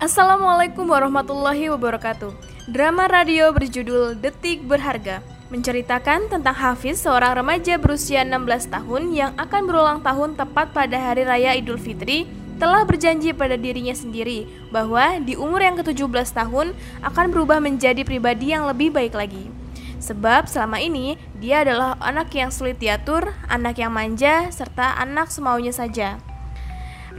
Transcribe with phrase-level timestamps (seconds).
[0.00, 2.32] Assalamualaikum warahmatullahi wabarakatuh.
[2.72, 5.20] Drama radio berjudul Detik Berharga
[5.52, 11.28] menceritakan tentang Hafiz, seorang remaja berusia 16 tahun yang akan berulang tahun tepat pada hari
[11.28, 12.24] raya Idul Fitri,
[12.56, 16.72] telah berjanji pada dirinya sendiri bahwa di umur yang ke-17 tahun
[17.04, 19.52] akan berubah menjadi pribadi yang lebih baik lagi.
[20.00, 25.76] Sebab selama ini dia adalah anak yang sulit diatur, anak yang manja, serta anak semaunya
[25.76, 26.29] saja.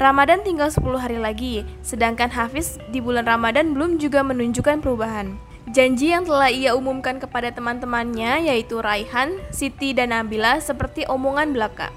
[0.02, 5.38] Ramadan tinggal 10 hari lagi, sedangkan Hafiz di bulan Ramadan belum juga menunjukkan perubahan.
[5.70, 11.94] Janji yang telah ia umumkan kepada teman-temannya yaitu Raihan, Siti, dan Nabila seperti omongan belaka.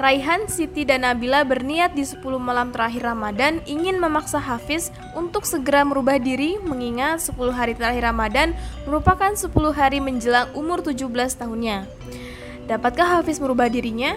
[0.00, 5.84] Raihan, Siti, dan Nabila berniat di 10 malam terakhir Ramadan ingin memaksa Hafiz untuk segera
[5.84, 8.56] merubah diri mengingat 10 hari terakhir Ramadan
[8.88, 11.84] merupakan 10 hari menjelang umur 17 tahunnya.
[12.72, 14.16] Dapatkah Hafiz merubah dirinya?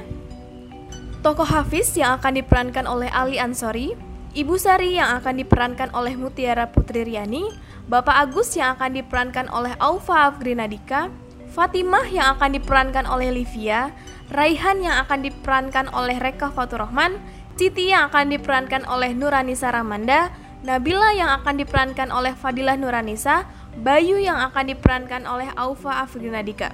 [1.27, 3.91] Tokoh Hafiz yang akan diperankan oleh Ali Ansori,
[4.31, 7.51] Ibu Sari yang akan diperankan oleh Mutiara Putri Riani,
[7.91, 11.11] Bapak Agus yang akan diperankan oleh Aufa Afgrinadika,
[11.51, 13.91] Fatimah yang akan diperankan oleh Livia,
[14.31, 17.19] Raihan yang akan diperankan oleh Reka Fatur Rahman,
[17.59, 20.31] Siti yang akan diperankan oleh Nuranisa Ramanda,
[20.63, 23.43] Nabila yang akan diperankan oleh Fadilah Nuranisa,
[23.75, 26.71] Bayu yang akan diperankan oleh Aufa Afrinadika,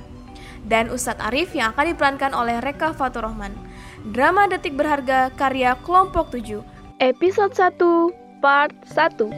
[0.70, 3.73] dan Ustadz Arif yang akan diperankan oleh Reka Fatur Rahman.
[4.04, 6.60] Drama Detik Berharga karya Kelompok 7
[7.00, 9.32] Episode 1 Part 1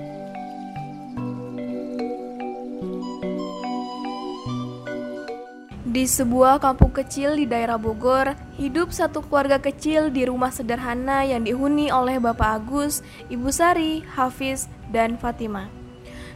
[5.85, 11.45] Di sebuah kampung kecil di daerah Bogor, hidup satu keluarga kecil di rumah sederhana yang
[11.45, 15.69] dihuni oleh Bapak Agus, Ibu Sari, Hafiz, dan Fatima.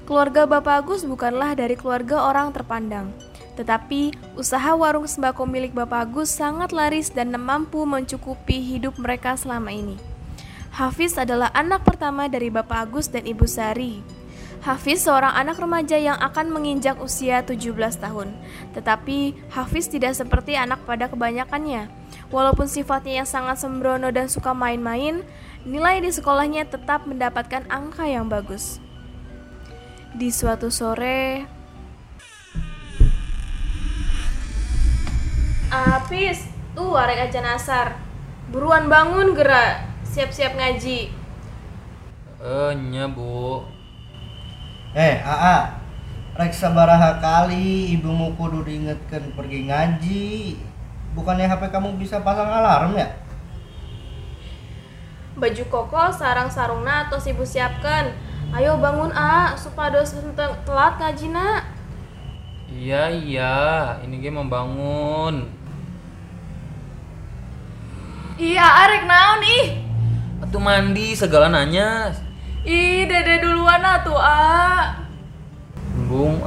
[0.05, 3.09] Keluarga Bapak Agus bukanlah dari keluarga orang terpandang,
[3.59, 9.75] tetapi usaha warung sembako milik Bapak Agus sangat laris dan mampu mencukupi hidup mereka selama
[9.75, 9.99] ini.
[10.71, 13.99] Hafiz adalah anak pertama dari Bapak Agus dan Ibu Sari.
[14.63, 18.31] Hafiz seorang anak remaja yang akan menginjak usia 17 tahun.
[18.71, 21.91] Tetapi Hafiz tidak seperti anak pada kebanyakannya.
[22.31, 25.19] Walaupun sifatnya yang sangat sembrono dan suka main-main,
[25.67, 28.79] nilai di sekolahnya tetap mendapatkan angka yang bagus.
[30.15, 31.58] Di suatu sore,
[35.69, 37.93] Hafiz, tuh arek aja nasar.
[38.49, 41.13] Buruan bangun gerak, siap-siap ngaji.
[42.41, 43.61] Eh, nya, Bu.
[44.97, 45.77] Eh, Aa,
[46.33, 50.57] rek sabaraha kali ibumu kudu diingetkan pergi ngaji.
[51.13, 53.05] Bukannya HP kamu bisa pasang alarm ya?
[55.37, 58.09] Baju koko sarang sarungna atau ibu siapkan.
[58.49, 60.17] Ayo bangun A, supados
[60.65, 61.61] telat ngaji nak.
[62.69, 63.57] Iya, iya,
[64.01, 65.58] ini gue membangun.
[68.39, 69.67] Iya, arek naon ih.
[70.39, 72.15] Atuh mandi segala nanya.
[72.63, 74.95] Ih, dede duluan atuh, A.
[76.07, 76.39] Bung.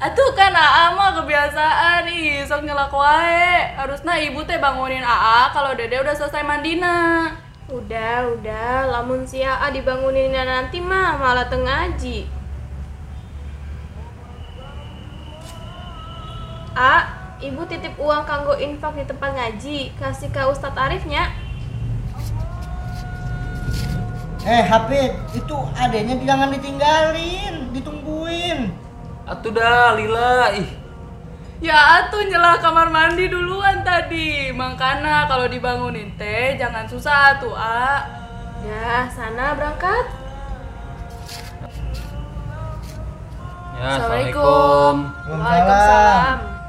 [0.00, 3.76] Atuh kan AA mah kebiasaan ih, sok nyelak wae.
[3.76, 7.28] Harusnya ibu teh bangunin AA kalau dede udah selesai mandina.
[7.68, 12.24] Udah, udah, lamun si AA dibangunin nanti mah malah tengaji.
[16.72, 21.32] A, ibu titip uang kanggo infak di tempat ngaji, kasih ke Ustadz Arifnya.
[24.40, 28.72] Eh, Hafid, itu adanya jangan ditinggalin, ditungguin.
[29.28, 30.56] Atuh dah, Lila.
[30.56, 30.80] Ih,
[31.60, 38.00] Ya atuh nyelah kamar mandi duluan tadi Makanya kalau dibangunin teh jangan susah tuh A
[38.64, 40.08] Ya sana berangkat
[43.76, 44.94] ya, Assalamualaikum.
[45.04, 45.36] Assalamualaikum.
[45.36, 46.59] Waalaikumsalam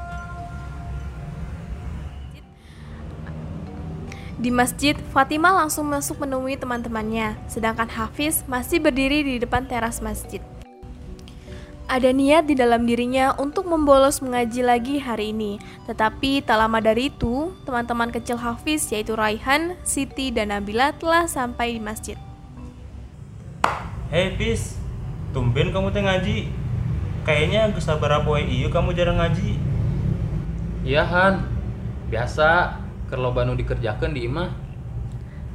[4.42, 10.42] Di masjid, Fatimah langsung masuk menemui teman-temannya, sedangkan Hafiz masih berdiri di depan teras masjid.
[11.86, 17.06] Ada niat di dalam dirinya untuk membolos mengaji lagi hari ini, tetapi tak lama dari
[17.06, 22.18] itu, teman-teman kecil Hafiz yaitu Raihan, Siti, dan Nabila telah sampai di masjid.
[24.10, 24.74] Hei Pis,
[25.30, 26.50] tumben kamu teh ngaji.
[27.22, 27.86] Kayaknya geus
[28.26, 29.54] poe ieu kamu jarang ngaji.
[30.82, 31.46] Iya, Han.
[32.10, 32.81] Biasa
[33.12, 34.48] kalau banu dikerjakan di imah.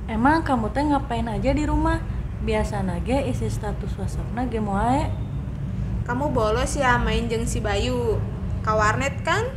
[0.05, 1.97] Emang kamu teh ngapain aja di rumah?
[2.45, 5.09] Biasa nage isi status WhatsAppna game wae.
[6.05, 8.21] Kamu bolos ya main jeng si Bayu
[8.61, 9.49] Ka warnet kan?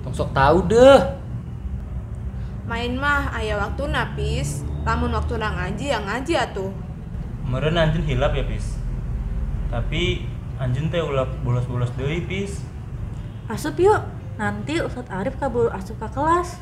[0.00, 0.98] Tong sok tahu deh.
[2.64, 6.70] Main mah aya waktu napis Lamun waktu na ngaji ya ngaji atuh
[7.46, 8.74] Meureun anjeun hilap ya Pis.
[9.70, 10.26] Tapi
[10.58, 12.58] anjeun teh ulah bolos-bolos deui Pis.
[13.46, 14.02] Asup yuk,
[14.34, 16.58] nanti Ustadz Arif kabur asup ke kelas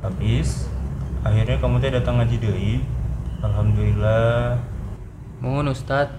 [0.00, 0.72] habis.
[1.20, 2.80] Akhirnya kamu teh datang ngaji deh
[3.44, 4.56] alhamdulillah.
[5.40, 6.12] Mohon ustad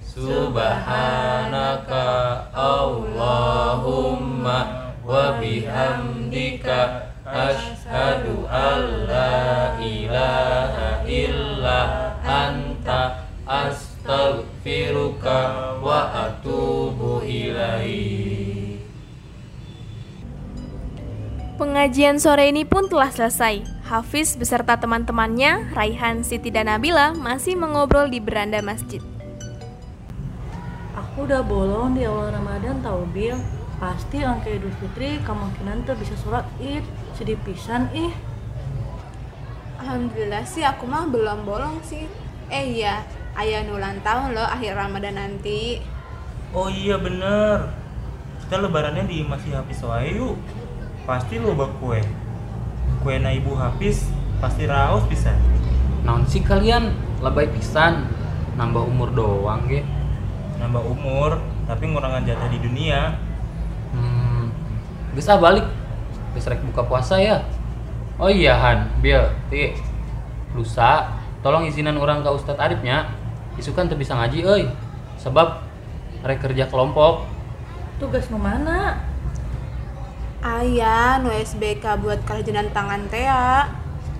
[0.02, 1.11] Subhanaka
[7.22, 11.80] asyhadu an la ilaha illa
[12.22, 15.38] anta astaghfiruka
[15.78, 18.82] wa atubu ilaik.
[21.62, 23.62] Pengajian sore ini pun telah selesai.
[23.86, 28.98] Hafiz beserta teman-temannya, Raihan, Siti, dan Nabila masih mengobrol di beranda masjid.
[30.98, 36.14] Aku udah bolong di awal Ramadan tau Bil Pasti angka Idul Fitri kemungkinan tuh bisa
[36.14, 36.86] sholat id
[37.18, 38.14] Sedih pisan ih
[39.82, 42.06] Alhamdulillah sih aku mah belum bolong sih.
[42.46, 43.02] Eh iya,
[43.34, 45.82] ayah ulang tahun loh akhir Ramadan nanti.
[46.54, 47.66] Oh iya bener.
[48.46, 50.38] Kita lebarannya di masih Hafiz wae yuk.
[51.02, 51.98] Pasti loba kue.
[53.02, 54.06] Kue na ibu Hafiz
[54.38, 55.34] pasti raos bisa.
[56.06, 58.06] Naon sih kalian lebay pisan
[58.54, 59.82] nambah umur doang ge.
[60.62, 63.18] Nambah umur, tapi ngurangan jatah di dunia.
[65.12, 65.68] Hmm, bisa balik.
[66.32, 67.44] Bisa rek buka puasa ya.
[68.16, 69.20] Oh iya Han, Bil,
[69.52, 69.76] Ti.
[70.56, 71.12] Lusa,
[71.44, 73.12] tolong izinan orang ke Ustadz Arifnya.
[73.60, 74.64] Isukan tuh bisa ngaji euy.
[75.20, 75.60] Sebab
[76.24, 77.28] rek kerja kelompok.
[78.00, 79.04] Tugas nu mana?
[80.40, 83.68] Ayah, nu SBK buat kerajinan tangan teh ya.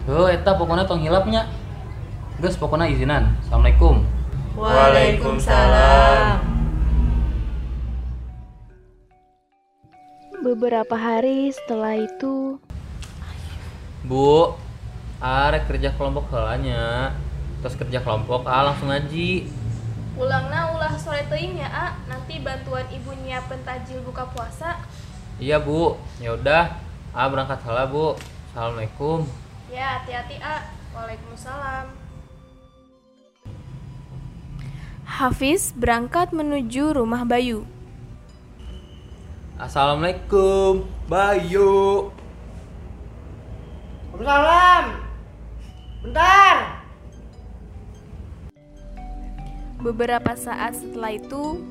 [0.05, 1.49] Heuh, eta pokoknya tong hilapnya.
[2.37, 3.33] Geus pokoknya izinan.
[3.41, 4.05] Assalamualaikum.
[4.61, 6.52] Waalaikumsalam
[10.43, 12.59] Beberapa hari setelah itu,
[14.03, 14.59] Bu,
[15.23, 17.15] arek kerja kelompok halanya.
[17.63, 19.47] Terus kerja kelompok, ah langsung ngaji.
[20.19, 21.87] ulangna ulah sore teuing ya, A.
[22.11, 24.83] Nanti bantuan ibu nyiapin tajil buka puasa.
[25.39, 26.75] Iya bu, ya udah.
[27.15, 28.19] Ah berangkat salah bu.
[28.51, 29.25] Assalamualaikum.
[29.71, 30.67] Ya, hati-hati, A.
[30.93, 31.87] Waalaikumsalam.
[35.07, 37.65] Hafiz berangkat menuju rumah Bayu.
[39.63, 42.11] Assalamualaikum, Bayu.
[44.11, 44.85] Waalaikumsalam.
[46.03, 46.57] Bentar.
[49.79, 51.63] Beberapa saat setelah itu,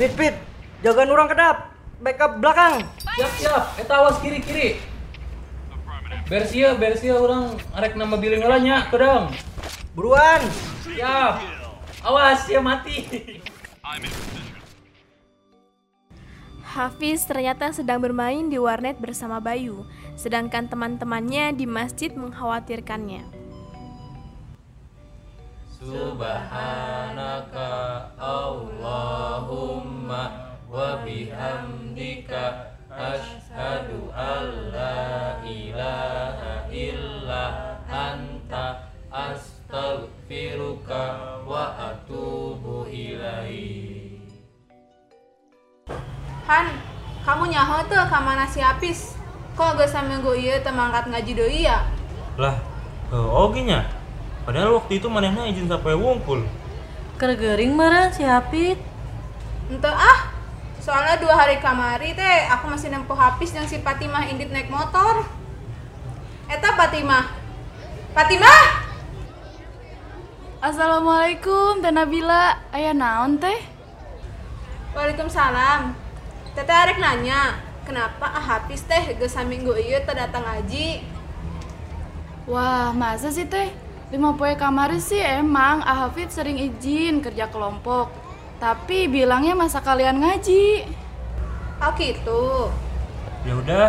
[0.00, 0.32] Pit pit.
[0.80, 1.76] Jagaan orang kedap.
[2.00, 2.80] Backup belakang.
[3.04, 3.64] Siap siap.
[3.76, 4.80] Eta awas kiri kiri.
[6.24, 9.28] Bersia bersia orang arek nama biling ngalanya kedang.
[9.92, 10.40] Buruan.
[10.88, 11.36] Siap.
[12.00, 13.04] Awas ya mati.
[16.70, 19.82] Hafiz ternyata sedang bermain di warnet bersama Bayu,
[20.14, 23.26] sedangkan teman-temannya di masjid mengkhawatirkannya.
[25.82, 27.66] Subhanaka
[28.22, 29.74] Allahumma
[30.70, 41.02] wa bihamdika asyhadu an la ilaha illa anta astaghfiruka
[41.42, 43.69] wa atubu ilaik.
[46.50, 46.66] Han,
[47.22, 49.14] kamu nyaho tuh ka mana si Apis?
[49.54, 51.86] Kok gak sampe gue iya teu mangkat ngaji deui ya?
[52.34, 52.58] Lah,
[53.14, 53.86] oh oke nya.
[54.42, 56.42] Padahal waktu itu manehna izin sampai wungkul.
[57.22, 58.82] Kergering meren si Hapit
[59.70, 60.34] Ente ah,
[60.82, 65.22] soalnya dua hari kamari teh aku masih nempuh habis yang si Fatimah indit naik motor.
[66.50, 67.30] Eta Fatimah.
[68.10, 68.90] Fatimah!
[70.58, 73.54] Assalamualaikum Teh Nabila Ayah naon teh?
[74.98, 76.09] Waalaikumsalam.
[76.50, 81.06] Teteh arek nanya, kenapa ah Hafiz teh geus saminggu ieu teu datang ngaji?
[82.50, 83.70] Wah, masa sih teh?
[84.10, 88.10] Lima poe kamari sih emang Ahafid sering izin kerja kelompok.
[88.58, 90.82] Tapi bilangnya masa kalian ngaji.
[91.78, 92.74] Oh gitu.
[93.46, 93.88] Ya udah,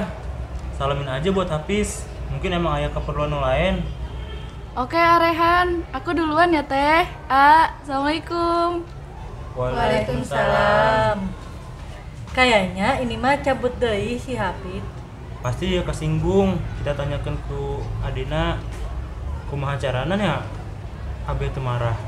[0.78, 2.06] salamin aja buat Hafiz.
[2.30, 3.74] Mungkin emang ayah keperluan yang lain.
[4.78, 5.84] Oke, Arehan.
[5.92, 7.04] Aku duluan ya, Teh.
[7.28, 8.88] A, Assalamualaikum.
[9.58, 11.41] Waalaikumsalam.
[12.32, 14.80] Kayaknya ini mah cabut deui si Hafid.
[15.44, 16.56] Pasti dia kesinggung.
[16.80, 17.60] Kita tanyakan ke
[18.08, 18.56] Adina.
[19.52, 20.40] Kumaha carana ya?
[21.28, 22.00] Abe teu marah.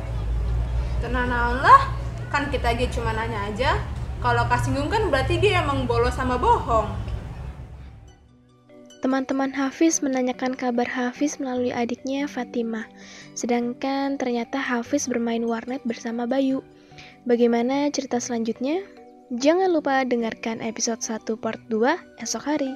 [1.03, 1.91] Tenang naon lah,
[2.31, 3.75] kan kita aja cuma nanya aja.
[4.23, 6.87] Kalau kasinggung kan berarti dia emang bolos sama bohong.
[9.03, 12.87] Teman-teman Hafiz menanyakan kabar Hafiz melalui adiknya Fatimah.
[13.35, 16.63] Sedangkan ternyata Hafiz bermain warnet bersama Bayu.
[17.27, 19.02] Bagaimana cerita selanjutnya?
[19.33, 22.69] Jangan lupa dengarkan episode 1 part 2 esok hari.